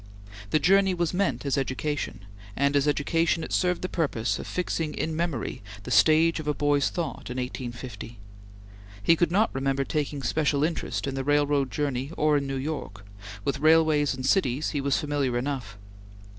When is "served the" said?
3.53-3.87